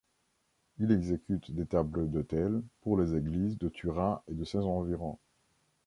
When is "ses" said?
4.43-4.57